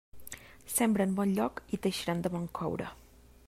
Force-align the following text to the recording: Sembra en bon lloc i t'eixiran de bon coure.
Sembra 0.77 1.05
en 1.09 1.13
bon 1.19 1.35
lloc 1.41 1.61
i 1.77 1.81
t'eixiran 1.85 2.25
de 2.25 2.33
bon 2.39 2.49
coure. 2.61 2.93